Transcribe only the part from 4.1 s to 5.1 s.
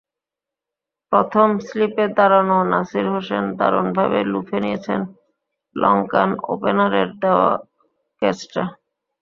লুফে নিয়েছেন